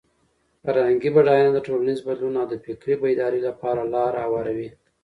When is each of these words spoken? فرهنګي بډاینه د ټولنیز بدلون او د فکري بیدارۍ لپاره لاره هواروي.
فرهنګي 0.63 1.09
بډاینه 1.15 1.51
د 1.53 1.59
ټولنیز 1.67 1.99
بدلون 2.07 2.33
او 2.41 2.45
د 2.51 2.53
فکري 2.65 2.93
بیدارۍ 3.01 3.41
لپاره 3.49 3.81
لاره 3.93 4.19
هواروي. 4.25 4.69